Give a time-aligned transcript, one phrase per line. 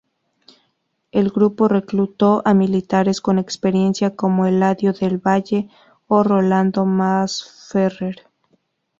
[1.11, 5.69] El grupo reclutó a militares con experiencia como Eladio del Valle
[6.07, 8.15] o Rolando Masferrer.